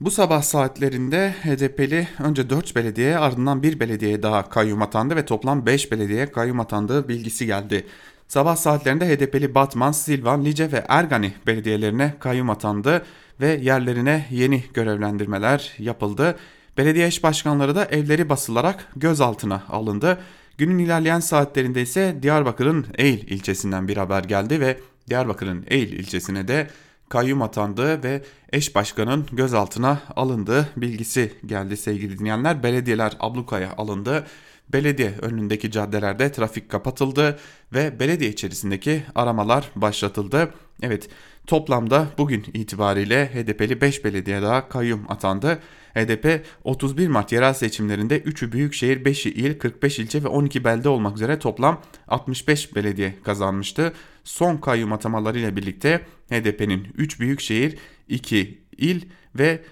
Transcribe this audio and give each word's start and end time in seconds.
Bu 0.00 0.10
sabah 0.10 0.42
saatlerinde 0.42 1.34
HDP'li 1.42 2.08
önce 2.18 2.50
4 2.50 2.76
belediye 2.76 3.18
ardından 3.18 3.62
bir 3.62 3.80
belediye 3.80 4.22
daha 4.22 4.48
kayyum 4.48 4.82
atandı 4.82 5.16
ve 5.16 5.24
toplam 5.24 5.66
5 5.66 5.92
belediye 5.92 6.32
kayyum 6.32 6.60
atandığı 6.60 7.08
bilgisi 7.08 7.46
geldi. 7.46 7.86
Sabah 8.28 8.56
saatlerinde 8.56 9.08
HDP'li 9.08 9.54
Batman, 9.54 9.92
Silvan, 9.92 10.44
Lice 10.44 10.72
ve 10.72 10.84
Ergani 10.88 11.32
belediyelerine 11.46 12.14
kayyum 12.20 12.50
atandı 12.50 13.04
ve 13.40 13.48
yerlerine 13.62 14.26
yeni 14.30 14.64
görevlendirmeler 14.74 15.72
yapıldı. 15.78 16.38
Belediye 16.78 17.06
eş 17.06 17.22
başkanları 17.22 17.74
da 17.74 17.84
evleri 17.84 18.28
basılarak 18.28 18.86
gözaltına 18.96 19.62
alındı. 19.68 20.18
Günün 20.58 20.78
ilerleyen 20.78 21.20
saatlerinde 21.20 21.82
ise 21.82 22.16
Diyarbakır'ın 22.22 22.86
Eğil 22.98 23.30
ilçesinden 23.30 23.88
bir 23.88 23.96
haber 23.96 24.24
geldi 24.24 24.60
ve 24.60 24.80
Diyarbakır'ın 25.08 25.64
Eğil 25.68 25.92
ilçesine 25.92 26.48
de 26.48 26.66
kayyum 27.10 27.42
atandığı 27.42 28.02
ve 28.02 28.22
eş 28.52 28.74
başkanın 28.74 29.26
gözaltına 29.32 30.02
alındığı 30.16 30.68
bilgisi 30.76 31.32
geldi 31.46 31.76
sevgili 31.76 32.18
dinleyenler. 32.18 32.62
Belediyeler 32.62 33.16
ablukaya 33.20 33.72
alındı. 33.76 34.26
Belediye 34.72 35.14
önündeki 35.22 35.70
caddelerde 35.70 36.32
trafik 36.32 36.68
kapatıldı 36.68 37.38
ve 37.72 38.00
belediye 38.00 38.30
içerisindeki 38.30 39.02
aramalar 39.14 39.70
başlatıldı. 39.76 40.54
Evet 40.82 41.08
toplamda 41.50 42.08
bugün 42.18 42.44
itibariyle 42.54 43.26
HDP'li 43.26 43.80
5 43.80 44.04
belediye 44.04 44.42
daha 44.42 44.68
kayyum 44.68 45.04
atandı. 45.08 45.58
HDP 45.94 46.46
31 46.64 47.08
Mart 47.08 47.32
yerel 47.32 47.54
seçimlerinde 47.54 48.20
3'ü 48.20 48.52
büyükşehir, 48.52 49.04
5'i 49.04 49.32
il, 49.32 49.58
45 49.58 49.98
ilçe 49.98 50.24
ve 50.24 50.28
12 50.28 50.64
belde 50.64 50.88
olmak 50.88 51.16
üzere 51.16 51.38
toplam 51.38 51.80
65 52.08 52.76
belediye 52.76 53.14
kazanmıştı. 53.24 53.92
Son 54.24 54.56
kayyum 54.56 54.92
atamalarıyla 54.92 55.56
birlikte 55.56 56.00
HDP'nin 56.28 56.88
3 56.96 57.20
büyükşehir, 57.20 57.78
2 58.08 58.60
il 58.78 59.02
ve 59.34 59.62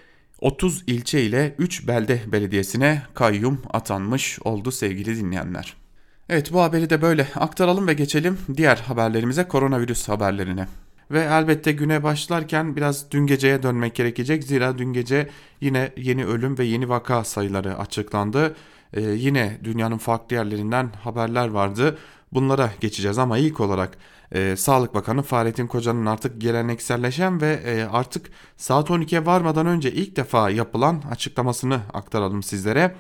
30 0.41 0.85
ilçe 0.87 1.23
ile 1.23 1.55
3 1.59 1.89
belde 1.89 2.21
belediyesine 2.27 3.03
kayyum 3.15 3.63
atanmış 3.71 4.39
oldu 4.45 4.71
sevgili 4.71 5.17
dinleyenler. 5.17 5.77
Evet 6.29 6.53
bu 6.53 6.63
haberi 6.63 6.91
de 6.91 7.03
böyle 7.03 7.27
aktaralım 7.35 7.89
ve 7.89 7.95
geçelim 7.95 8.39
diğer 8.57 8.77
haberlerimize 8.77 9.49
koronavirüs 9.49 10.09
haberlerine. 10.09 10.67
Ve 11.11 11.21
elbette 11.21 11.73
güne 11.73 12.03
başlarken 12.03 12.77
biraz 12.77 13.11
dün 13.11 13.27
geceye 13.27 13.63
dönmek 13.63 13.95
gerekecek. 13.95 14.45
Zira 14.45 14.79
dün 14.79 14.93
gece 14.93 15.29
yine 15.61 15.93
yeni 15.97 16.27
ölüm 16.27 16.59
ve 16.59 16.65
yeni 16.65 16.89
vaka 16.89 17.25
sayıları 17.25 17.79
açıklandı. 17.79 18.57
Ee, 18.93 19.01
yine 19.01 19.59
dünyanın 19.65 19.99
farklı 19.99 20.37
yerlerinden 20.37 20.91
haberler 21.03 21.49
vardı. 21.49 21.99
Bunlara 22.33 22.71
geçeceğiz 22.81 23.19
ama 23.19 23.39
ilk 23.39 23.61
olarak 23.61 23.99
e, 24.35 24.57
Sağlık 24.57 24.95
Bakanı 24.95 25.23
Fahrettin 25.23 25.67
Koca'nın 25.67 26.07
artık 26.07 26.41
gelenekselleşen 26.41 27.41
ve 27.41 27.53
e, 27.53 27.85
artık 27.85 28.31
saat 28.57 28.91
12'ye 28.91 29.27
varmadan 29.27 29.67
önce 29.67 29.93
ilk 29.93 30.17
defa 30.17 30.51
yapılan 30.51 31.03
açıklamasını 31.11 31.81
aktaralım 31.95 32.43
sizlere. 32.43 32.95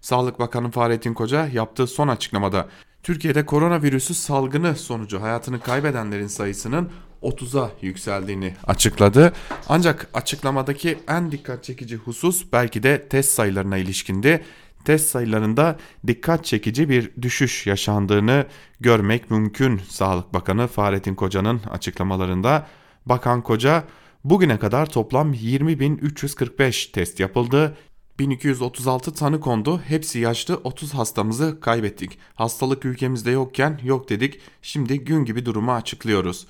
Sağlık 0.00 0.38
Bakanı 0.38 0.70
Fahrettin 0.70 1.14
Koca 1.14 1.46
yaptığı 1.46 1.86
son 1.86 2.08
açıklamada 2.08 2.68
Türkiye'de 3.02 3.46
koronavirüsü 3.46 4.14
salgını 4.14 4.76
sonucu 4.76 5.22
hayatını 5.22 5.60
kaybedenlerin 5.60 6.26
sayısının 6.26 6.90
30'a 7.22 7.70
yükseldiğini 7.80 8.54
açıkladı. 8.66 9.32
Ancak 9.68 10.08
açıklamadaki 10.14 10.98
en 11.08 11.32
dikkat 11.32 11.64
çekici 11.64 11.96
husus 11.96 12.44
belki 12.52 12.82
de 12.82 13.08
test 13.08 13.32
sayılarına 13.32 13.76
ilişkindi. 13.76 14.44
Test 14.84 15.10
sayılarında 15.10 15.76
dikkat 16.06 16.44
çekici 16.44 16.88
bir 16.88 17.10
düşüş 17.22 17.66
yaşandığını 17.66 18.46
görmek 18.80 19.30
mümkün. 19.30 19.80
Sağlık 19.88 20.34
Bakanı 20.34 20.66
Fahrettin 20.66 21.14
Koca'nın 21.14 21.60
açıklamalarında 21.70 22.66
Bakan 23.06 23.42
Koca 23.42 23.84
bugüne 24.24 24.58
kadar 24.58 24.86
toplam 24.86 25.34
20.345 25.34 26.92
test 26.92 27.20
yapıldı. 27.20 27.76
1236 28.18 29.14
tanı 29.14 29.40
kondu. 29.40 29.80
Hepsi 29.86 30.18
yaşlı 30.18 30.60
30 30.64 30.94
hastamızı 30.94 31.60
kaybettik. 31.60 32.18
Hastalık 32.34 32.84
ülkemizde 32.84 33.30
yokken 33.30 33.80
yok 33.84 34.08
dedik. 34.08 34.40
Şimdi 34.62 35.04
gün 35.04 35.24
gibi 35.24 35.46
durumu 35.46 35.72
açıklıyoruz. 35.72 36.46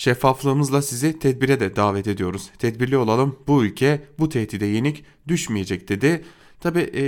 Şeffaflığımızla 0.00 0.82
sizi 0.82 1.18
tedbire 1.18 1.60
de 1.60 1.76
davet 1.76 2.06
ediyoruz. 2.06 2.50
Tedbirli 2.58 2.96
olalım. 2.96 3.38
Bu 3.46 3.64
ülke 3.64 4.04
bu 4.18 4.28
tehdide 4.28 4.66
yenik 4.66 5.04
düşmeyecek 5.28 5.88
dedi. 5.88 6.24
Tabi 6.60 6.78
e, 6.80 7.04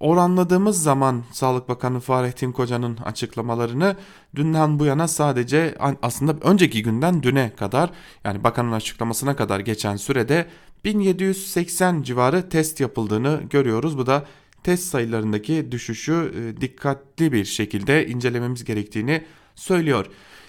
oranladığımız 0.00 0.82
zaman 0.82 1.24
Sağlık 1.32 1.68
Bakanı 1.68 2.00
Fahrettin 2.00 2.52
Koca'nın 2.52 2.96
açıklamalarını 2.96 3.96
dünden 4.36 4.78
bu 4.78 4.84
yana 4.84 5.08
sadece 5.08 5.74
aslında 6.02 6.36
önceki 6.42 6.82
günden 6.82 7.22
düne 7.22 7.52
kadar 7.56 7.90
yani 8.24 8.44
bakanın 8.44 8.72
açıklamasına 8.72 9.36
kadar 9.36 9.60
geçen 9.60 9.96
sürede 9.96 10.46
1780 10.84 12.02
civarı 12.02 12.48
test 12.48 12.80
yapıldığını 12.80 13.42
görüyoruz. 13.50 13.98
Bu 13.98 14.06
da 14.06 14.26
test 14.62 14.84
sayılarındaki 14.84 15.72
düşüşü 15.72 16.32
e, 16.36 16.60
dikkatli 16.60 17.32
bir 17.32 17.44
şekilde 17.44 18.06
incelememiz 18.06 18.64
gerektiğini 18.64 19.24
söylüyor. 19.54 20.06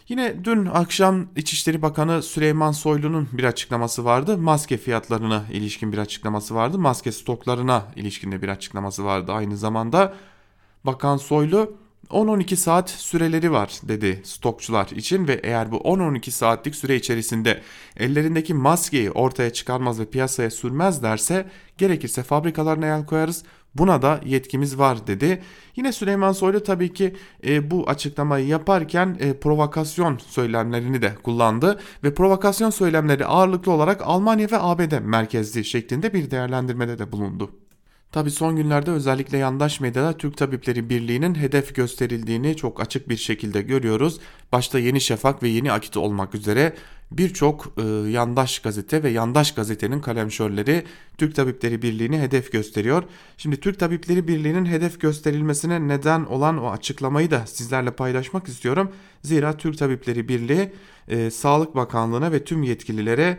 Yine 0.09 0.43
dün 0.43 0.65
akşam 0.65 1.27
İçişleri 1.35 1.81
Bakanı 1.81 2.23
Süleyman 2.23 2.71
Soylu'nun 2.71 3.29
bir 3.33 3.43
açıklaması 3.43 4.05
vardı. 4.05 4.37
Maske 4.37 4.77
fiyatlarına 4.77 5.45
ilişkin 5.51 5.91
bir 5.91 5.97
açıklaması 5.97 6.55
vardı. 6.55 6.79
Maske 6.79 7.11
stoklarına 7.11 7.83
ilişkin 7.95 8.31
de 8.31 8.41
bir 8.41 8.47
açıklaması 8.47 9.05
vardı 9.05 9.31
aynı 9.31 9.57
zamanda. 9.57 10.13
Bakan 10.83 11.17
Soylu 11.17 11.77
10-12 12.09 12.55
saat 12.55 12.89
süreleri 12.89 13.51
var 13.51 13.79
dedi 13.83 14.21
stokçular 14.23 14.87
için 14.87 15.27
ve 15.27 15.39
eğer 15.43 15.71
bu 15.71 15.77
10-12 15.77 16.31
saatlik 16.31 16.75
süre 16.75 16.95
içerisinde 16.95 17.61
ellerindeki 17.97 18.53
maskeyi 18.53 19.11
ortaya 19.11 19.53
çıkarmaz 19.53 19.99
ve 19.99 20.05
piyasaya 20.05 20.49
sürmezlerse 20.49 21.49
gerekirse 21.77 22.23
fabrikalarına 22.23 22.85
el 22.85 23.05
koyarız 23.05 23.43
Buna 23.75 24.01
da 24.01 24.21
yetkimiz 24.25 24.79
var 24.79 25.07
dedi. 25.07 25.41
Yine 25.75 25.91
Süleyman 25.91 26.31
Soylu 26.31 26.63
tabii 26.63 26.93
ki 26.93 27.15
e, 27.47 27.71
bu 27.71 27.89
açıklamayı 27.89 28.47
yaparken 28.47 29.17
e, 29.19 29.33
provokasyon 29.33 30.17
söylemlerini 30.27 31.01
de 31.01 31.15
kullandı 31.23 31.79
ve 32.03 32.13
provokasyon 32.13 32.69
söylemleri 32.69 33.25
ağırlıklı 33.25 33.71
olarak 33.71 34.01
Almanya 34.05 34.51
ve 34.51 34.59
ABD 34.59 34.99
merkezli 35.01 35.65
şeklinde 35.65 36.13
bir 36.13 36.31
değerlendirmede 36.31 36.99
de 36.99 37.11
bulundu. 37.11 37.51
Tabi 38.11 38.31
son 38.31 38.55
günlerde 38.55 38.91
özellikle 38.91 39.37
yandaş 39.37 39.79
medyada 39.79 40.17
Türk 40.17 40.37
Tabipleri 40.37 40.89
Birliği'nin 40.89 41.35
hedef 41.35 41.75
gösterildiğini 41.75 42.55
çok 42.55 42.81
açık 42.81 43.09
bir 43.09 43.17
şekilde 43.17 43.61
görüyoruz. 43.61 44.19
Başta 44.51 44.79
Yeni 44.79 45.01
Şafak 45.01 45.43
ve 45.43 45.47
Yeni 45.49 45.71
Akit 45.71 45.97
olmak 45.97 46.35
üzere 46.35 46.73
birçok 47.11 47.73
e, 47.77 47.81
yandaş 48.09 48.59
gazete 48.59 49.03
ve 49.03 49.09
yandaş 49.09 49.53
gazetenin 49.53 49.99
kalemşörleri 49.99 50.83
Türk 51.17 51.35
Tabipleri 51.35 51.81
Birliği'ni 51.81 52.19
hedef 52.19 52.51
gösteriyor. 52.51 53.03
Şimdi 53.37 53.59
Türk 53.59 53.79
Tabipleri 53.79 54.27
Birliği'nin 54.27 54.65
hedef 54.65 55.01
gösterilmesine 55.01 55.87
neden 55.87 56.25
olan 56.25 56.63
o 56.63 56.71
açıklamayı 56.71 57.31
da 57.31 57.45
sizlerle 57.45 57.91
paylaşmak 57.91 58.47
istiyorum. 58.47 58.91
Zira 59.23 59.57
Türk 59.57 59.77
Tabipleri 59.77 60.27
Birliği 60.27 60.71
e, 61.07 61.31
Sağlık 61.31 61.75
Bakanlığı'na 61.75 62.31
ve 62.31 62.43
tüm 62.43 62.63
yetkililere 62.63 63.37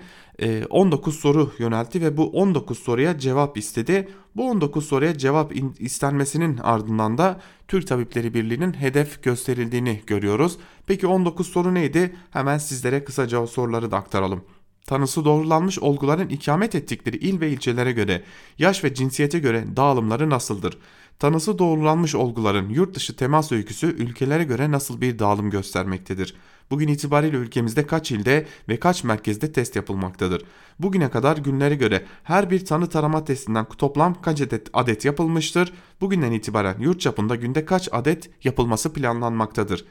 19 0.71 1.15
e, 1.15 1.19
soru 1.19 1.53
yöneltti 1.59 2.03
ve 2.03 2.17
bu 2.17 2.31
19 2.31 2.79
soruya 2.79 3.19
cevap 3.19 3.57
istedi. 3.57 4.09
Bu 4.37 4.51
19 4.51 4.87
soruya 4.87 5.19
cevap 5.19 5.53
istenmesinin 5.79 6.59
ardından 6.59 7.19
da 7.19 7.41
Türk 7.69 7.87
Tabipleri 7.87 8.35
Birliği'nin 8.35 8.73
hedef 8.73 9.23
gösterildiğini 9.23 10.03
görüyoruz. 10.07 10.59
Peki 10.87 11.07
19 11.07 11.47
soru 11.47 11.75
neydi? 11.75 12.17
Hemen 12.31 12.59
sizlere 12.59 13.05
kısaca 13.05 13.39
o 13.39 13.47
soruları 13.47 13.91
da 13.91 13.97
aktaralım. 13.97 14.45
Tanısı 14.87 15.25
doğrulanmış 15.25 15.79
olguların 15.79 16.29
ikamet 16.29 16.75
ettikleri 16.75 17.17
il 17.17 17.41
ve 17.41 17.51
ilçelere 17.51 17.93
göre 17.93 18.23
yaş 18.59 18.85
ve 18.85 18.95
cinsiyete 18.95 19.39
göre 19.39 19.65
dağılımları 19.77 20.31
nasıldır? 20.31 20.79
Tanısı 21.19 21.59
doğrulanmış 21.59 22.15
olguların 22.15 22.69
yurt 22.69 22.95
dışı 22.95 23.17
temas 23.17 23.53
öyküsü 23.53 23.87
ülkelere 23.87 24.45
göre 24.45 24.71
nasıl 24.71 25.01
bir 25.01 25.19
dağılım 25.19 25.51
göstermektedir? 25.51 26.35
Bugün 26.71 26.89
itibariyle 26.89 27.37
ülkemizde 27.37 27.87
kaç 27.87 28.13
ilde 28.13 28.47
ve 28.69 28.81
kaç 28.81 29.05
merkezde 29.05 29.53
test 29.53 29.77
yapılmaktadır? 29.77 30.43
Bugüne 30.79 31.11
kadar 31.11 31.37
günlere 31.37 31.75
göre 31.75 32.05
her 32.25 32.51
bir 32.51 32.65
tanı 32.65 32.89
tarama 32.89 33.25
testinden 33.25 33.65
toplam 33.65 34.23
kaç 34.23 34.41
adet, 34.41 34.69
adet 34.73 35.05
yapılmıştır? 35.05 35.73
Bugünden 36.01 36.33
itibaren 36.33 36.77
yurt 36.81 37.01
çapında 37.01 37.37
günde 37.37 37.65
kaç 37.65 37.89
adet 37.93 38.31
yapılması 38.45 38.93
planlanmaktadır? 38.93 39.85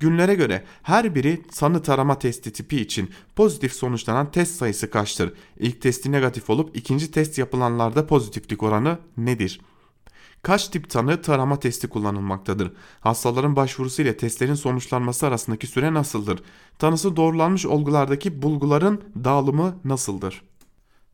Günlere 0.00 0.34
göre 0.34 0.64
her 0.82 1.14
biri 1.14 1.42
tanı 1.42 1.82
tarama 1.82 2.18
testi 2.18 2.52
tipi 2.52 2.76
için 2.80 3.10
pozitif 3.36 3.72
sonuçlanan 3.72 4.30
test 4.30 4.54
sayısı 4.56 4.90
kaçtır? 4.90 5.32
İlk 5.58 5.82
testi 5.82 6.12
negatif 6.12 6.50
olup 6.50 6.76
ikinci 6.76 7.10
test 7.10 7.38
yapılanlarda 7.38 8.06
pozitiflik 8.06 8.62
oranı 8.62 8.98
nedir? 9.16 9.60
Kaç 10.42 10.68
tip 10.68 10.90
tanı 10.90 11.22
tarama 11.22 11.58
testi 11.58 11.88
kullanılmaktadır? 11.88 12.72
Hastaların 13.00 13.56
başvurusu 13.56 14.02
ile 14.02 14.16
testlerin 14.16 14.54
sonuçlanması 14.54 15.26
arasındaki 15.26 15.66
süre 15.66 15.94
nasıldır? 15.94 16.42
Tanısı 16.78 17.16
doğrulanmış 17.16 17.66
olgulardaki 17.66 18.42
bulguların 18.42 19.00
dağılımı 19.24 19.76
nasıldır? 19.84 20.42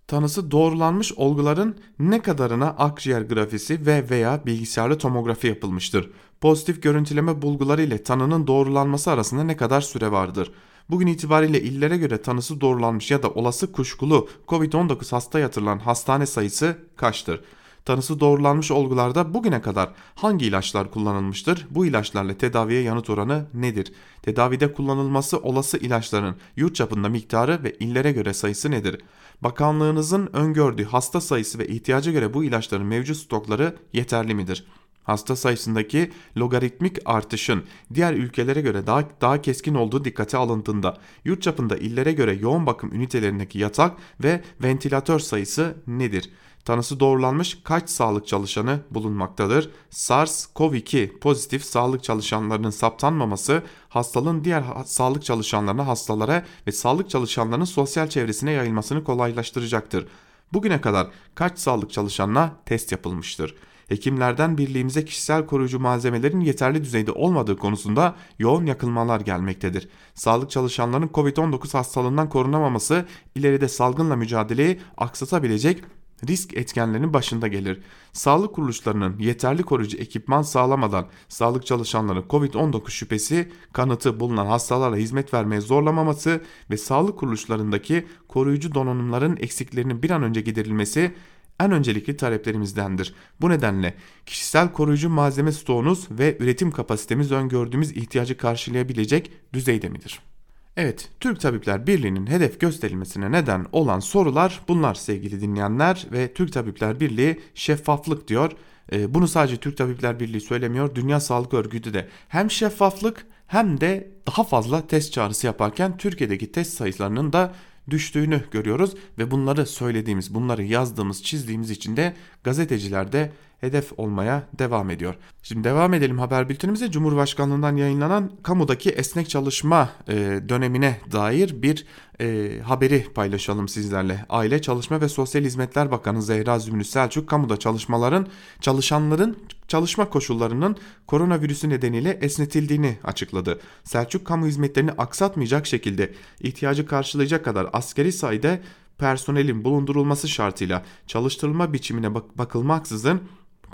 Tanısı 0.07 0.51
doğrulanmış 0.51 1.13
olguların 1.13 1.77
ne 1.99 2.23
kadarına 2.23 2.69
akciğer 2.69 3.23
grafisi 3.23 3.87
ve 3.87 4.11
veya 4.11 4.47
bilgisayarlı 4.47 4.99
tomografi 4.99 5.47
yapılmıştır? 5.47 6.11
Pozitif 6.41 6.83
görüntüleme 6.83 7.43
bulguları 7.43 7.83
ile 7.83 8.03
tanının 8.03 8.47
doğrulanması 8.47 9.11
arasında 9.11 9.45
ne 9.45 9.57
kadar 9.57 9.81
süre 9.81 10.13
vardır? 10.13 10.53
Bugün 10.91 11.07
itibariyle 11.07 11.63
illere 11.63 11.97
göre 11.97 12.23
tanısı 12.23 12.61
doğrulanmış 12.61 13.11
ya 13.11 13.23
da 13.23 13.31
olası 13.31 13.73
kuşkulu 13.73 14.29
COVID-19 14.49 15.11
hasta 15.11 15.39
yatırılan 15.39 15.79
hastane 15.79 16.27
sayısı 16.27 16.79
kaçtır? 16.97 17.41
Tanısı 17.85 18.21
doğrulanmış 18.21 18.71
olgularda 18.71 19.35
bugüne 19.35 19.61
kadar 19.61 19.91
hangi 20.15 20.47
ilaçlar 20.47 20.91
kullanılmıştır? 20.91 21.67
Bu 21.71 21.87
ilaçlarla 21.87 22.39
tedaviye 22.39 22.83
yanıt 22.83 23.11
oranı 23.11 23.47
nedir? 23.55 23.93
Tedavide 24.23 24.73
kullanılması 24.73 25.39
olası 25.39 25.79
ilaçların 25.79 26.37
yurt 26.57 26.75
çapında 26.75 27.09
miktarı 27.09 27.65
ve 27.65 27.73
illere 27.73 28.13
göre 28.13 28.35
sayısı 28.35 28.71
nedir? 28.71 29.01
Bakanlığınızın 29.41 30.31
öngördüğü 30.33 30.85
hasta 30.85 31.21
sayısı 31.21 31.59
ve 31.59 31.69
ihtiyaca 31.69 32.13
göre 32.13 32.35
bu 32.35 32.45
ilaçların 32.45 32.87
mevcut 32.87 33.17
stokları 33.17 33.77
yeterli 33.93 34.35
midir? 34.35 34.67
Hasta 35.05 35.37
sayısındaki 35.37 36.13
logaritmik 36.37 36.99
artışın 37.05 37.63
diğer 37.95 38.15
ülkelere 38.15 38.61
göre 38.61 38.87
daha, 38.87 39.03
daha 39.21 39.43
keskin 39.43 39.75
olduğu 39.75 40.05
dikkate 40.05 40.37
alındığında 40.37 40.97
yurt 41.25 41.43
çapında 41.43 41.77
illere 41.77 42.13
göre 42.13 42.35
yoğun 42.35 42.67
bakım 42.67 42.93
ünitelerindeki 42.95 43.59
yatak 43.59 43.97
ve 44.23 44.43
ventilatör 44.63 45.19
sayısı 45.19 45.77
nedir? 45.87 46.31
Tanısı 46.65 47.01
doğrulanmış 47.01 47.59
kaç 47.65 47.91
sağlık 47.91 48.27
çalışanı 48.27 48.81
bulunmaktadır? 48.91 49.71
SARS-CoV-2 49.91 51.19
pozitif 51.19 51.65
sağlık 51.65 52.05
çalışanlarının 52.05 52.71
saptanmaması 52.71 53.63
hastalığın 53.89 54.45
diğer 54.45 54.65
sağlık 54.85 55.25
çalışanlarına, 55.25 55.87
hastalara 55.87 56.45
ve 56.67 56.73
sağlık 56.73 57.11
çalışanlarının 57.11 57.65
sosyal 57.65 58.09
çevresine 58.09 58.53
yayılmasını 58.53 59.05
kolaylaştıracaktır. 59.05 60.07
Bugüne 60.53 60.81
kadar 60.81 61.07
kaç 61.35 61.59
sağlık 61.59 61.93
çalışanına 61.93 62.53
test 62.67 62.93
yapılmıştır? 62.93 63.55
Hekimlerden 63.89 64.59
birliğimize 64.59 65.05
kişisel 65.05 65.47
koruyucu 65.47 65.81
malzemelerin 65.81 66.41
yeterli 66.41 66.85
düzeyde 66.85 67.13
olmadığı 67.13 67.57
konusunda 67.57 68.15
yoğun 68.39 68.67
yakılmalar 68.67 69.21
gelmektedir. 69.21 69.89
Sağlık 70.15 70.51
çalışanlarının 70.51 71.09
COVID-19 71.09 71.73
hastalığından 71.73 72.29
korunamaması 72.29 73.07
ileride 73.35 73.69
salgınla 73.69 74.17
mücadeleyi 74.17 74.81
aksatabilecek 74.97 75.85
risk 76.29 76.57
etkenlerinin 76.57 77.13
başında 77.13 77.49
gelir. 77.49 77.83
Sağlık 78.13 78.55
kuruluşlarının 78.55 79.19
yeterli 79.19 79.63
koruyucu 79.63 79.99
ekipman 79.99 80.43
sağlamadan 80.43 81.07
sağlık 81.29 81.67
çalışanları 81.67 82.21
COVID-19 82.21 82.91
şüphesi 82.91 83.53
kanıtı 83.73 84.21
bulunan 84.21 84.47
hastalara 84.47 84.97
hizmet 84.97 85.35
vermeye 85.35 85.61
zorlamaması 85.61 86.41
ve 86.71 86.77
sağlık 86.77 87.19
kuruluşlarındaki 87.19 88.07
koruyucu 88.29 88.75
donanımların 88.75 89.37
eksiklerinin 89.37 90.03
bir 90.03 90.11
an 90.11 90.23
önce 90.23 90.41
giderilmesi 90.41 91.15
en 91.61 91.73
öncelikli 91.73 92.17
taleplerimizdendir. 92.17 93.15
Bu 93.41 93.51
nedenle 93.51 93.95
kişisel 94.27 94.73
koruyucu 94.73 95.09
malzeme 95.11 95.53
stoğunuz 95.53 96.09
ve 96.11 96.37
üretim 96.41 96.71
kapasitemiz 96.71 97.33
öngördüğümüz 97.33 97.93
ihtiyacı 97.97 98.37
karşılayabilecek 98.37 99.33
düzeyde 99.53 99.89
midir? 99.89 100.34
Evet, 100.77 101.09
Türk 101.21 101.41
Tabipler 101.41 101.87
Birliği'nin 101.87 102.27
hedef 102.27 102.61
gösterilmesine 102.61 103.33
neden 103.33 103.67
olan 103.73 104.01
sorular 104.01 104.61
bunlar 104.69 104.95
sevgili 104.95 105.41
dinleyenler 105.41 106.07
ve 106.13 106.35
Türk 106.35 106.53
Tabipler 106.53 107.01
Birliği 107.01 107.41
şeffaflık 107.55 108.29
diyor. 108.29 108.53
Ee, 108.93 109.15
bunu 109.15 109.29
sadece 109.29 109.57
Türk 109.57 109.77
Tabipler 109.77 110.21
Birliği 110.21 110.41
söylemiyor, 110.41 110.95
Dünya 110.95 111.21
Sağlık 111.21 111.55
Örgütü 111.55 111.95
de 111.95 112.09
hem 112.29 112.51
şeffaflık 112.51 113.27
hem 113.47 113.81
de 113.81 114.11
daha 114.27 114.45
fazla 114.45 114.87
test 114.87 115.13
çağrısı 115.13 115.47
yaparken 115.47 115.97
Türkiye'deki 115.97 116.53
test 116.53 116.73
sayılarının 116.75 117.33
da 117.33 117.55
düştüğünü 117.91 118.45
görüyoruz 118.51 118.95
ve 119.19 119.31
bunları 119.31 119.67
söylediğimiz, 119.67 120.35
bunları 120.35 120.65
yazdığımız, 120.65 121.23
çizdiğimiz 121.23 121.71
için 121.71 121.97
de 121.97 122.15
gazeteciler 122.45 123.13
de 123.13 123.33
hedef 123.65 123.93
olmaya 123.97 124.43
devam 124.59 124.91
ediyor. 124.91 125.15
Şimdi 125.43 125.65
devam 125.65 125.95
edelim 125.95 126.19
haber 126.19 126.49
bültenimize. 126.49 126.91
Cumhurbaşkanlığından 126.91 127.77
yayınlanan 127.77 128.31
kamudaki 128.43 128.91
esnek 128.91 129.29
çalışma 129.29 129.91
e, 130.09 130.15
dönemine 130.49 131.01
dair 131.13 131.63
bir 131.63 131.87
e, 132.21 132.59
haberi 132.61 133.07
paylaşalım 133.15 133.69
sizlerle. 133.69 134.25
Aile 134.29 134.63
Çalışma 134.63 135.01
ve 135.01 135.09
Sosyal 135.09 135.43
Hizmetler 135.43 135.91
Bakanı 135.91 136.23
Zehra 136.23 136.59
Zümrüt 136.59 136.87
Selçuk 136.87 137.29
kamuda 137.29 137.57
çalışmaların 137.57 138.27
çalışanların 138.61 139.37
çalışma 139.69 140.09
koşullarının 140.09 140.77
koronavirüsü 141.07 141.69
nedeniyle 141.69 142.11
esnetildiğini 142.11 142.99
açıkladı. 143.05 143.61
Selçuk 143.85 144.25
kamu 144.27 144.47
hizmetlerini 144.47 144.91
aksatmayacak 144.91 145.67
şekilde 145.67 146.13
ihtiyacı 146.41 146.87
karşılayacak 146.87 147.45
kadar 147.45 147.67
askeri 147.73 148.13
sayıda 148.13 148.59
personelin 148.99 149.65
bulundurulması 149.65 150.29
şartıyla 150.29 150.83
çalıştırılma 151.07 151.73
biçimine 151.73 152.15
bak 152.15 152.39
bakılmaksızın 152.39 153.21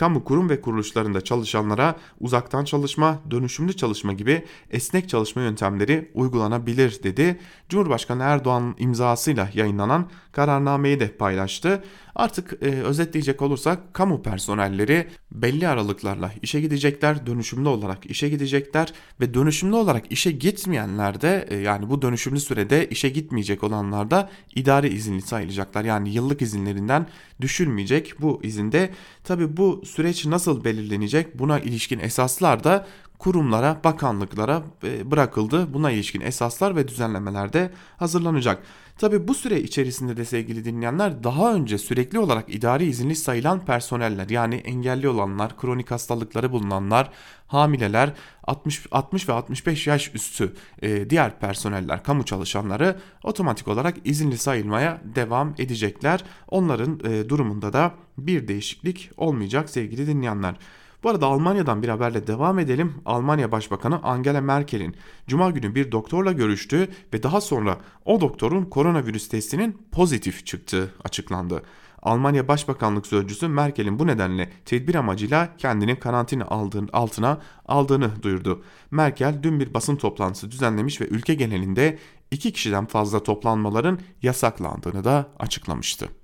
kamu 0.00 0.24
kurum 0.24 0.50
ve 0.50 0.60
kuruluşlarında 0.60 1.20
çalışanlara 1.20 1.96
uzaktan 2.20 2.64
çalışma, 2.64 3.18
dönüşümlü 3.30 3.72
çalışma 3.72 4.12
gibi 4.12 4.44
esnek 4.70 5.08
çalışma 5.08 5.42
yöntemleri 5.42 6.10
uygulanabilir 6.14 7.02
dedi. 7.02 7.40
Cumhurbaşkanı 7.68 8.22
Erdoğan 8.22 8.74
imzasıyla 8.78 9.48
yayınlanan 9.54 10.10
kararnameyi 10.32 11.00
de 11.00 11.16
paylaştı. 11.16 11.84
Artık 12.14 12.52
e, 12.62 12.66
özetleyecek 12.66 13.42
olursak 13.42 13.94
kamu 13.94 14.22
personelleri 14.22 15.08
belli 15.32 15.68
aralıklarla 15.68 16.32
işe 16.42 16.60
gidecekler, 16.60 17.26
dönüşümlü 17.26 17.68
olarak 17.68 18.06
işe 18.06 18.28
gidecekler 18.28 18.92
ve 19.20 19.34
dönüşümlü 19.34 19.74
olarak 19.76 20.12
işe 20.12 20.30
gitmeyenler 20.30 21.20
de 21.20 21.46
e, 21.50 21.56
yani 21.56 21.90
bu 21.90 22.02
dönüşümlü 22.02 22.40
sürede 22.40 22.88
işe 22.88 23.08
gitmeyecek 23.08 23.64
olanlar 23.64 24.10
da 24.10 24.30
idari 24.54 24.88
izinli 24.88 25.22
sayılacaklar. 25.22 25.84
Yani 25.84 26.10
yıllık 26.10 26.42
izinlerinden 26.42 27.06
düşülmeyecek 27.40 28.14
bu 28.20 28.40
izinde. 28.42 28.90
Tabi 29.24 29.56
bu 29.56 29.82
süreç 29.84 30.26
nasıl 30.26 30.64
belirlenecek 30.64 31.38
buna 31.38 31.60
ilişkin 31.60 31.98
esaslar 31.98 32.64
da 32.64 32.86
kurumlara, 33.20 33.80
bakanlıklara 33.84 34.62
e, 34.84 35.10
bırakıldı. 35.10 35.74
Buna 35.74 35.90
ilişkin 35.90 36.20
esaslar 36.20 36.76
ve 36.76 36.88
düzenlemeler 36.88 37.52
de 37.52 37.70
hazırlanacak. 37.96 38.62
Tabi 38.98 39.28
bu 39.28 39.34
süre 39.34 39.60
içerisinde 39.60 40.16
de 40.16 40.24
sevgili 40.24 40.64
dinleyenler 40.64 41.24
daha 41.24 41.54
önce 41.54 41.78
sürekli 41.78 42.18
olarak 42.18 42.54
idari 42.54 42.84
izinli 42.84 43.16
sayılan 43.16 43.64
personeller 43.64 44.28
yani 44.28 44.54
engelli 44.54 45.08
olanlar, 45.08 45.56
kronik 45.56 45.90
hastalıkları 45.90 46.52
bulunanlar, 46.52 47.10
hamileler, 47.46 48.12
60, 48.44 48.86
60 48.90 49.28
ve 49.28 49.32
65 49.32 49.86
yaş 49.86 50.14
üstü 50.14 50.54
e, 50.82 51.10
diğer 51.10 51.38
personeller, 51.38 52.02
kamu 52.02 52.24
çalışanları 52.24 52.96
otomatik 53.24 53.68
olarak 53.68 53.96
izinli 54.04 54.38
sayılmaya 54.38 55.00
devam 55.04 55.54
edecekler. 55.58 56.24
Onların 56.48 57.00
e, 57.04 57.28
durumunda 57.28 57.72
da 57.72 57.94
bir 58.18 58.48
değişiklik 58.48 59.10
olmayacak 59.16 59.70
sevgili 59.70 60.06
dinleyenler. 60.06 60.54
Bu 61.02 61.10
arada 61.10 61.26
Almanya'dan 61.26 61.82
bir 61.82 61.88
haberle 61.88 62.26
devam 62.26 62.58
edelim. 62.58 62.94
Almanya 63.06 63.52
Başbakanı 63.52 64.02
Angela 64.02 64.40
Merkel'in 64.40 64.96
cuma 65.26 65.50
günü 65.50 65.74
bir 65.74 65.92
doktorla 65.92 66.32
görüştüğü 66.32 66.88
ve 67.14 67.22
daha 67.22 67.40
sonra 67.40 67.78
o 68.04 68.20
doktorun 68.20 68.64
koronavirüs 68.64 69.28
testinin 69.28 69.86
pozitif 69.92 70.46
çıktığı 70.46 70.94
açıklandı. 71.04 71.62
Almanya 72.02 72.48
Başbakanlık 72.48 73.06
Sözcüsü 73.06 73.48
Merkel'in 73.48 73.98
bu 73.98 74.06
nedenle 74.06 74.50
tedbir 74.64 74.94
amacıyla 74.94 75.56
kendini 75.58 75.98
karantina 75.98 76.44
aldığın, 76.44 76.90
altına 76.92 77.38
aldığını 77.66 78.22
duyurdu. 78.22 78.62
Merkel 78.90 79.38
dün 79.42 79.60
bir 79.60 79.74
basın 79.74 79.96
toplantısı 79.96 80.50
düzenlemiş 80.50 81.00
ve 81.00 81.04
ülke 81.06 81.34
genelinde 81.34 81.98
iki 82.30 82.52
kişiden 82.52 82.86
fazla 82.86 83.22
toplanmaların 83.22 83.98
yasaklandığını 84.22 85.04
da 85.04 85.28
açıklamıştı. 85.38 86.19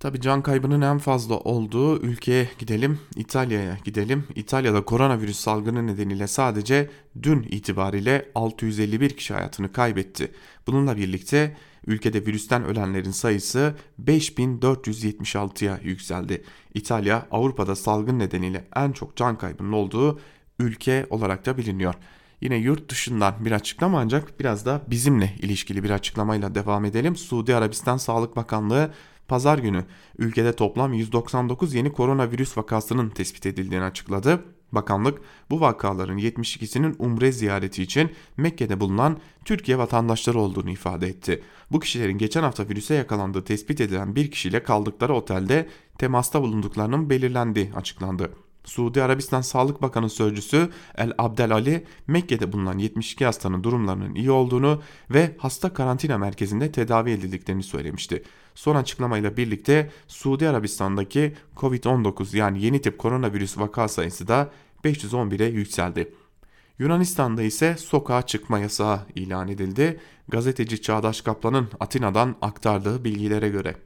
Tabi 0.00 0.20
can 0.20 0.42
kaybının 0.42 0.80
en 0.80 0.98
fazla 0.98 1.38
olduğu 1.38 2.00
ülkeye 2.02 2.48
gidelim, 2.58 3.00
İtalya'ya 3.16 3.78
gidelim. 3.84 4.24
İtalya'da 4.34 4.84
koronavirüs 4.84 5.38
salgını 5.38 5.86
nedeniyle 5.86 6.26
sadece 6.26 6.90
dün 7.22 7.42
itibariyle 7.42 8.28
651 8.34 9.10
kişi 9.10 9.34
hayatını 9.34 9.72
kaybetti. 9.72 10.32
Bununla 10.66 10.96
birlikte 10.96 11.56
ülkede 11.86 12.26
virüsten 12.26 12.64
ölenlerin 12.64 13.10
sayısı 13.10 13.74
5476'ya 14.04 15.80
yükseldi. 15.82 16.44
İtalya 16.74 17.26
Avrupa'da 17.30 17.76
salgın 17.76 18.18
nedeniyle 18.18 18.64
en 18.76 18.92
çok 18.92 19.16
can 19.16 19.38
kaybının 19.38 19.72
olduğu 19.72 20.20
ülke 20.58 21.06
olarak 21.10 21.46
da 21.46 21.56
biliniyor. 21.58 21.94
Yine 22.40 22.56
yurt 22.56 22.90
dışından 22.90 23.44
bir 23.44 23.52
açıklama 23.52 24.00
ancak 24.00 24.40
biraz 24.40 24.66
da 24.66 24.82
bizimle 24.90 25.34
ilişkili 25.38 25.84
bir 25.84 25.90
açıklamayla 25.90 26.54
devam 26.54 26.84
edelim. 26.84 27.16
Suudi 27.16 27.56
Arabistan 27.56 27.96
Sağlık 27.96 28.36
Bakanlığı 28.36 28.90
Pazar 29.28 29.58
günü 29.58 29.84
ülkede 30.18 30.52
toplam 30.52 30.92
199 30.92 31.74
yeni 31.74 31.92
koronavirüs 31.92 32.58
vakasının 32.58 33.10
tespit 33.10 33.46
edildiğini 33.46 33.84
açıkladı. 33.84 34.44
Bakanlık 34.72 35.20
bu 35.50 35.60
vakaların 35.60 36.18
72'sinin 36.18 36.96
umre 36.98 37.32
ziyareti 37.32 37.82
için 37.82 38.10
Mekke'de 38.36 38.80
bulunan 38.80 39.18
Türkiye 39.44 39.78
vatandaşları 39.78 40.38
olduğunu 40.38 40.70
ifade 40.70 41.06
etti. 41.06 41.42
Bu 41.70 41.80
kişilerin 41.80 42.18
geçen 42.18 42.42
hafta 42.42 42.68
virüse 42.68 42.94
yakalandığı 42.94 43.44
tespit 43.44 43.80
edilen 43.80 44.16
bir 44.16 44.30
kişiyle 44.30 44.62
kaldıkları 44.62 45.14
otelde 45.14 45.68
temasta 45.98 46.42
bulunduklarının 46.42 47.10
belirlendiği 47.10 47.72
açıklandı. 47.76 48.30
Suudi 48.64 49.02
Arabistan 49.02 49.40
Sağlık 49.40 49.82
Bakanı 49.82 50.10
Sözcüsü 50.10 50.70
El 50.96 51.12
Abdel 51.18 51.52
Ali 51.52 51.84
Mekke'de 52.06 52.52
bulunan 52.52 52.78
72 52.78 53.24
hastanın 53.24 53.64
durumlarının 53.64 54.14
iyi 54.14 54.30
olduğunu 54.30 54.82
ve 55.10 55.36
hasta 55.38 55.72
karantina 55.72 56.18
merkezinde 56.18 56.72
tedavi 56.72 57.10
edildiklerini 57.10 57.62
söylemişti. 57.62 58.22
Son 58.56 58.76
açıklamayla 58.76 59.36
birlikte 59.36 59.90
Suudi 60.08 60.48
Arabistan'daki 60.48 61.34
Covid-19 61.56 62.36
yani 62.36 62.62
yeni 62.62 62.80
tip 62.80 62.98
koronavirüs 62.98 63.58
vaka 63.58 63.88
sayısı 63.88 64.28
da 64.28 64.50
511'e 64.84 65.46
yükseldi. 65.46 66.14
Yunanistan'da 66.78 67.42
ise 67.42 67.76
sokağa 67.76 68.22
çıkma 68.22 68.58
yasağı 68.58 69.00
ilan 69.14 69.48
edildi. 69.48 70.00
Gazeteci 70.28 70.82
Çağdaş 70.82 71.20
Kaplan'ın 71.20 71.68
Atina'dan 71.80 72.36
aktardığı 72.42 73.04
bilgilere 73.04 73.48
göre. 73.48 73.76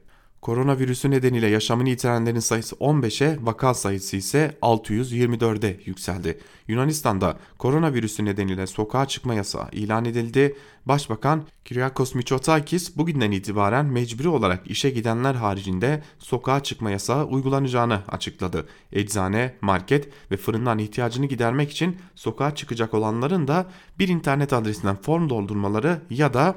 Koronavirüsü 0.41 1.11
nedeniyle 1.11 1.47
yaşamını 1.47 1.89
yitirenlerin 1.89 2.39
sayısı 2.39 2.75
15'e, 2.75 3.37
vaka 3.41 3.73
sayısı 3.73 4.17
ise 4.17 4.57
624'e 4.61 5.79
yükseldi. 5.85 6.39
Yunanistan'da 6.67 7.37
koronavirüsü 7.57 8.25
nedeniyle 8.25 8.67
sokağa 8.67 9.05
çıkma 9.05 9.33
yasağı 9.33 9.69
ilan 9.71 10.05
edildi. 10.05 10.55
Başbakan 10.85 11.43
Kyriakos 11.65 12.15
Mitsotakis 12.15 12.97
bugünden 12.97 13.31
itibaren 13.31 13.85
mecburi 13.85 14.27
olarak 14.27 14.67
işe 14.67 14.89
gidenler 14.89 15.35
haricinde 15.35 16.03
sokağa 16.19 16.63
çıkma 16.63 16.91
yasağı 16.91 17.25
uygulanacağını 17.25 17.99
açıkladı. 18.07 18.67
Eczane, 18.91 19.55
market 19.61 20.09
ve 20.31 20.37
fırından 20.37 20.79
ihtiyacını 20.79 21.25
gidermek 21.25 21.71
için 21.71 21.97
sokağa 22.15 22.55
çıkacak 22.55 22.93
olanların 22.93 23.47
da 23.47 23.69
bir 23.99 24.07
internet 24.07 24.53
adresinden 24.53 24.95
form 24.95 25.29
doldurmaları 25.29 26.01
ya 26.09 26.33
da 26.33 26.55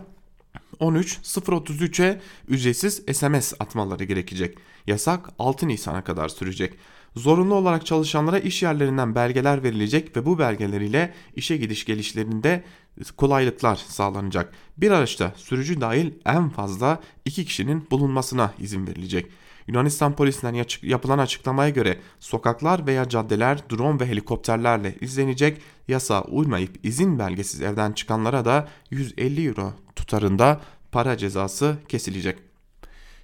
13 0.79 1.19
033'e 1.23 2.21
ücretsiz 2.49 3.03
SMS 3.13 3.53
atmaları 3.61 4.05
gerekecek. 4.05 4.59
Yasak 4.87 5.31
6 5.39 5.69
Nisan'a 5.69 6.05
kadar 6.05 6.29
sürecek. 6.29 6.75
Zorunlu 7.17 7.55
olarak 7.55 7.87
çalışanlara 7.87 8.39
iş 8.39 8.63
yerlerinden 8.63 9.15
belgeler 9.15 9.63
verilecek 9.63 10.17
ve 10.17 10.27
bu 10.27 10.39
belgeler 10.39 10.81
ile 10.81 11.15
işe 11.37 11.57
gidiş 11.57 11.85
gelişlerinde 11.85 12.65
kolaylıklar 13.17 13.77
sağlanacak. 13.77 14.53
Bir 14.77 14.91
araçta 14.91 15.33
sürücü 15.37 15.81
dahil 15.81 16.11
en 16.25 16.49
fazla 16.49 17.01
2 17.25 17.45
kişinin 17.45 17.87
bulunmasına 17.91 18.55
izin 18.59 18.87
verilecek. 18.87 19.27
Yunanistan 19.67 20.17
polisinden 20.17 20.65
yapılan 20.83 21.19
açıklamaya 21.19 21.71
göre 21.71 21.99
sokaklar 22.21 22.87
veya 22.87 23.09
caddeler 23.09 23.59
drone 23.71 24.01
ve 24.01 24.07
helikopterlerle 24.07 24.95
izlenecek. 25.01 25.61
Yasa 25.89 26.23
uymayıp 26.23 26.87
izin 26.87 27.19
belgesiz 27.19 27.63
evden 27.63 27.93
çıkanlara 27.93 28.45
da 28.45 28.69
150 28.91 29.47
euro 29.49 29.73
tutarında 29.97 30.61
para 30.93 31.17
cezası 31.17 31.77
kesilecek. 31.89 32.39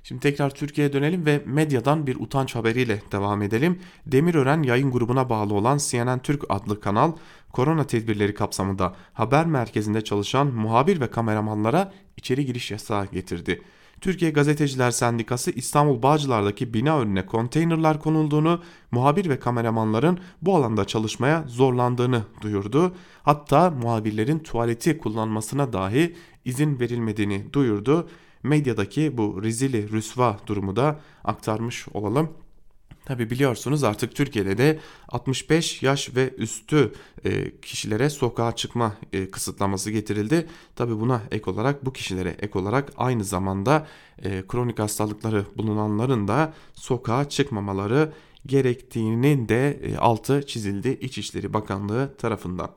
Şimdi 0.02 0.20
tekrar 0.20 0.50
Türkiye'ye 0.50 0.92
dönelim 0.92 1.26
ve 1.26 1.42
medyadan 1.46 2.06
bir 2.06 2.16
utanç 2.16 2.54
haberiyle 2.54 3.02
devam 3.12 3.42
edelim. 3.42 3.78
Demirören 4.06 4.62
yayın 4.62 4.90
grubuna 4.90 5.30
bağlı 5.30 5.54
olan 5.54 5.78
CNN 5.78 6.18
Türk 6.18 6.44
adlı 6.48 6.80
kanal 6.80 7.12
korona 7.52 7.84
tedbirleri 7.84 8.34
kapsamında 8.34 8.94
haber 9.12 9.46
merkezinde 9.46 10.04
çalışan 10.04 10.46
muhabir 10.46 11.00
ve 11.00 11.10
kameramanlara 11.10 11.92
içeri 12.16 12.46
giriş 12.46 12.70
yasağı 12.70 13.06
getirdi. 13.06 13.62
Türkiye 14.00 14.30
Gazeteciler 14.30 14.90
Sendikası 14.90 15.50
İstanbul 15.50 16.02
Bağcılar'daki 16.02 16.74
bina 16.74 17.00
önüne 17.00 17.26
konteynerlar 17.26 18.00
konulduğunu, 18.00 18.60
muhabir 18.90 19.28
ve 19.28 19.38
kameramanların 19.38 20.18
bu 20.42 20.56
alanda 20.56 20.84
çalışmaya 20.84 21.44
zorlandığını 21.46 22.22
duyurdu. 22.40 22.94
Hatta 23.22 23.70
muhabirlerin 23.70 24.38
tuvaleti 24.38 24.98
kullanmasına 24.98 25.72
dahi 25.72 26.16
izin 26.44 26.80
verilmediğini 26.80 27.52
duyurdu. 27.52 28.08
Medyadaki 28.42 29.16
bu 29.18 29.42
rezili 29.42 29.90
rüsva 29.92 30.36
durumu 30.46 30.76
da 30.76 31.00
aktarmış 31.24 31.88
olalım. 31.94 32.30
Tabi 33.10 33.30
biliyorsunuz 33.30 33.84
artık 33.84 34.14
Türkiye'de 34.14 34.58
de 34.58 34.78
65 35.08 35.82
yaş 35.82 36.16
ve 36.16 36.34
üstü 36.36 36.92
e, 37.24 37.60
kişilere 37.60 38.10
sokağa 38.10 38.56
çıkma 38.56 38.94
e, 39.12 39.30
kısıtlaması 39.30 39.90
getirildi. 39.90 40.46
Tabi 40.76 41.00
buna 41.00 41.22
ek 41.30 41.50
olarak 41.50 41.86
bu 41.86 41.92
kişilere 41.92 42.36
ek 42.38 42.58
olarak 42.58 42.92
aynı 42.96 43.24
zamanda 43.24 43.86
e, 44.22 44.46
kronik 44.48 44.78
hastalıkları 44.78 45.44
bulunanların 45.56 46.28
da 46.28 46.54
sokağa 46.74 47.28
çıkmamaları 47.28 48.12
gerektiğinin 48.46 49.48
de 49.48 49.80
altı 49.98 50.46
çizildi 50.46 50.88
İçişleri 50.88 51.52
Bakanlığı 51.52 52.16
tarafından. 52.16 52.70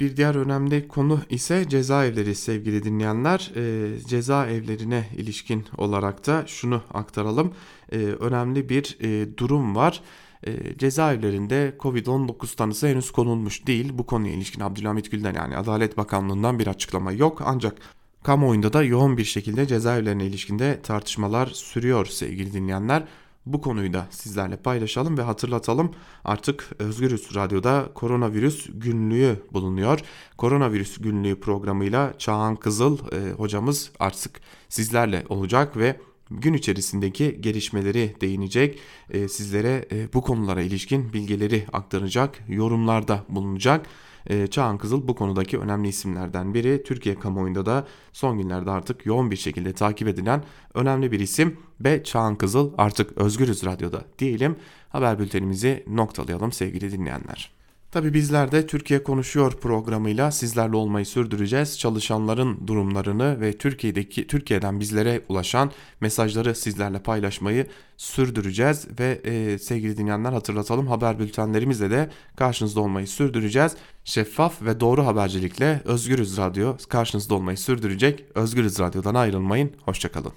Bir 0.00 0.16
diğer 0.16 0.34
önemli 0.34 0.88
konu 0.88 1.20
ise 1.30 1.68
cezaevleri 1.68 2.34
sevgili 2.34 2.84
dinleyenler. 2.84 3.52
E, 3.56 3.98
cezaevlerine 3.98 5.08
ilişkin 5.16 5.64
olarak 5.76 6.26
da 6.26 6.44
şunu 6.46 6.82
aktaralım. 6.94 7.54
E, 7.92 7.96
önemli 7.96 8.68
bir 8.68 8.98
e, 9.00 9.36
durum 9.38 9.76
var. 9.76 10.02
E, 10.46 10.78
cezaevlerinde 10.78 11.74
Covid-19 11.78 12.56
tanısı 12.56 12.86
henüz 12.86 13.10
konulmuş 13.10 13.66
değil. 13.66 13.90
Bu 13.94 14.06
konuya 14.06 14.32
ilişkin 14.32 14.60
Abdülhamit 14.60 15.10
Gül'den 15.10 15.34
yani 15.34 15.56
Adalet 15.56 15.96
Bakanlığı'ndan 15.96 16.58
bir 16.58 16.66
açıklama 16.66 17.12
yok. 17.12 17.42
Ancak 17.44 17.76
kamuoyunda 18.22 18.72
da 18.72 18.82
yoğun 18.82 19.16
bir 19.16 19.24
şekilde 19.24 19.66
cezaevlerine 19.66 20.26
ilişkinde 20.26 20.80
tartışmalar 20.82 21.46
sürüyor 21.46 22.06
sevgili 22.06 22.52
dinleyenler. 22.52 23.04
Bu 23.46 23.60
konuyu 23.60 23.92
da 23.92 24.06
sizlerle 24.10 24.56
paylaşalım 24.56 25.18
ve 25.18 25.22
hatırlatalım. 25.22 25.90
Artık 26.24 26.70
Özgürüz 26.78 27.34
Radyo'da 27.34 27.88
koronavirüs 27.94 28.66
günlüğü 28.74 29.42
bulunuyor. 29.52 30.00
Koronavirüs 30.36 30.98
günlüğü 30.98 31.40
programıyla 31.40 32.14
Çağan 32.18 32.56
Kızıl 32.56 32.98
e, 32.98 33.32
hocamız 33.32 33.90
artık 33.98 34.40
sizlerle 34.68 35.24
olacak 35.28 35.76
ve 35.76 35.96
gün 36.30 36.54
içerisindeki 36.54 37.38
gelişmeleri 37.40 38.16
değinecek, 38.20 38.78
e, 39.10 39.28
sizlere 39.28 39.88
e, 39.92 40.12
bu 40.12 40.22
konulara 40.22 40.62
ilişkin 40.62 41.12
bilgileri 41.12 41.66
aktaracak, 41.72 42.38
yorumlarda 42.48 43.24
bulunacak. 43.28 43.86
E, 44.26 44.46
Çağan 44.46 44.78
Kızıl 44.78 45.08
bu 45.08 45.14
konudaki 45.14 45.58
önemli 45.58 45.88
isimlerden 45.88 46.54
biri. 46.54 46.82
Türkiye 46.82 47.14
kamuoyunda 47.14 47.66
da 47.66 47.86
son 48.12 48.38
günlerde 48.38 48.70
artık 48.70 49.06
yoğun 49.06 49.30
bir 49.30 49.36
şekilde 49.36 49.72
takip 49.72 50.08
edilen 50.08 50.44
önemli 50.74 51.12
bir 51.12 51.20
isim 51.20 51.56
ve 51.80 52.04
Çağan 52.04 52.36
Kızıl 52.36 52.72
artık 52.78 53.18
Özgürüz 53.18 53.64
Radyo'da 53.64 54.04
diyelim. 54.18 54.56
Haber 54.88 55.18
bültenimizi 55.18 55.84
noktalayalım 55.88 56.52
sevgili 56.52 56.92
dinleyenler. 56.92 57.56
Tabi 57.96 58.14
bizler 58.14 58.52
de 58.52 58.66
Türkiye 58.66 59.02
Konuşuyor 59.02 59.52
programıyla 59.52 60.30
sizlerle 60.30 60.76
olmayı 60.76 61.06
sürdüreceğiz. 61.06 61.78
Çalışanların 61.78 62.66
durumlarını 62.66 63.40
ve 63.40 63.52
Türkiye'deki 63.52 64.26
Türkiye'den 64.26 64.80
bizlere 64.80 65.22
ulaşan 65.28 65.70
mesajları 66.00 66.54
sizlerle 66.54 66.98
paylaşmayı 66.98 67.66
sürdüreceğiz 67.96 68.86
ve 69.00 69.20
e, 69.24 69.58
sevgili 69.58 69.96
dinleyenler 69.96 70.32
hatırlatalım 70.32 70.86
haber 70.86 71.18
bültenlerimizle 71.18 71.90
de 71.90 72.10
karşınızda 72.36 72.80
olmayı 72.80 73.06
sürdüreceğiz. 73.06 73.76
Şeffaf 74.04 74.62
ve 74.62 74.80
doğru 74.80 75.06
habercilikle 75.06 75.82
Özgürüz 75.84 76.36
Radyo 76.36 76.76
karşınızda 76.88 77.34
olmayı 77.34 77.58
sürdürecek. 77.58 78.24
Özgürüz 78.34 78.78
Radyo'dan 78.78 79.14
ayrılmayın. 79.14 79.72
Hoşçakalın. 79.84 80.32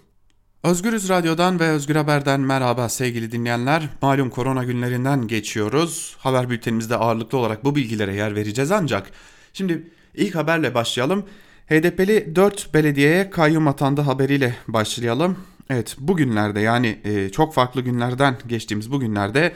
Özgürüz 0.64 1.10
Radyo'dan 1.10 1.60
ve 1.60 1.70
Özgür 1.70 1.96
Haber'den 1.96 2.40
merhaba 2.40 2.90
sevgili 2.90 3.32
dinleyenler. 3.32 3.90
Malum 4.02 4.30
korona 4.30 4.64
günlerinden 4.64 5.28
geçiyoruz. 5.28 6.16
Haber 6.20 6.50
bültenimizde 6.50 6.96
ağırlıklı 6.96 7.38
olarak 7.38 7.64
bu 7.64 7.76
bilgilere 7.76 8.16
yer 8.16 8.36
vereceğiz 8.36 8.72
ancak 8.72 9.12
şimdi 9.54 9.88
ilk 10.16 10.36
haberle 10.36 10.74
başlayalım. 10.74 11.26
HDP'li 11.68 12.36
4 12.36 12.74
belediyeye 12.74 13.30
kayyum 13.30 13.68
atandı 13.68 14.02
haberiyle 14.02 14.56
başlayalım. 14.68 15.38
Evet 15.70 15.96
bugünlerde 16.00 16.60
yani 16.60 17.00
e, 17.04 17.30
çok 17.30 17.54
farklı 17.54 17.82
günlerden 17.82 18.38
geçtiğimiz 18.48 18.92
bu 18.92 19.00
günlerde 19.00 19.54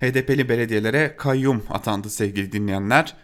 HDP'li 0.00 0.48
belediyelere 0.48 1.14
kayyum 1.16 1.62
atandı 1.70 2.10
sevgili 2.10 2.52
dinleyenler. 2.52 3.16